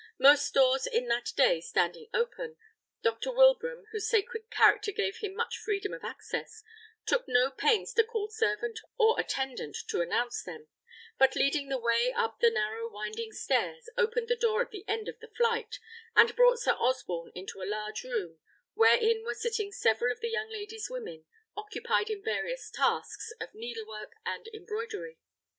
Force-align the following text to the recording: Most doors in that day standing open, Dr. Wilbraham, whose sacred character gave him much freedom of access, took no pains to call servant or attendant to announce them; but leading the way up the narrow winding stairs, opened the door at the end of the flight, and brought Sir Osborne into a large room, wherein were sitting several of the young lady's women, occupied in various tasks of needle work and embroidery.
Most 0.17 0.51
doors 0.55 0.87
in 0.87 1.05
that 1.09 1.31
day 1.37 1.61
standing 1.61 2.09
open, 2.11 2.57
Dr. 3.03 3.31
Wilbraham, 3.31 3.85
whose 3.91 4.09
sacred 4.09 4.49
character 4.49 4.91
gave 4.91 5.17
him 5.17 5.35
much 5.35 5.59
freedom 5.59 5.93
of 5.93 6.03
access, 6.03 6.63
took 7.05 7.25
no 7.27 7.51
pains 7.51 7.93
to 7.93 8.03
call 8.03 8.27
servant 8.27 8.79
or 8.97 9.19
attendant 9.19 9.77
to 9.89 10.01
announce 10.01 10.41
them; 10.41 10.69
but 11.19 11.35
leading 11.35 11.69
the 11.69 11.77
way 11.77 12.11
up 12.13 12.39
the 12.39 12.49
narrow 12.49 12.91
winding 12.91 13.31
stairs, 13.31 13.89
opened 13.95 14.27
the 14.27 14.35
door 14.35 14.63
at 14.63 14.71
the 14.71 14.85
end 14.87 15.07
of 15.07 15.19
the 15.19 15.29
flight, 15.37 15.77
and 16.15 16.35
brought 16.35 16.57
Sir 16.59 16.73
Osborne 16.79 17.31
into 17.35 17.61
a 17.61 17.69
large 17.69 18.03
room, 18.03 18.39
wherein 18.73 19.23
were 19.23 19.35
sitting 19.35 19.71
several 19.71 20.11
of 20.11 20.19
the 20.19 20.29
young 20.31 20.49
lady's 20.49 20.89
women, 20.89 21.25
occupied 21.55 22.09
in 22.09 22.23
various 22.23 22.71
tasks 22.71 23.31
of 23.39 23.53
needle 23.53 23.85
work 23.85 24.13
and 24.25 24.47
embroidery. 24.51 25.19